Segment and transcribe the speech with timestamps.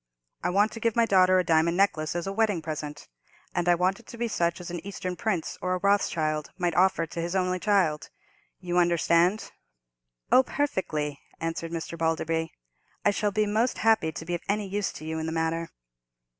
[0.43, 3.07] I want to give my daughter a diamond necklace as a wedding present,
[3.53, 6.73] and I want it to be such as an Eastern prince or a Rothschild might
[6.73, 8.09] offer to his only child.
[8.59, 9.51] You understand?"
[10.31, 11.99] "Oh, perfectly," answered Mr.
[11.99, 12.51] Balderby;
[13.05, 15.69] "I shall be most happy to be of any use to you in the matter."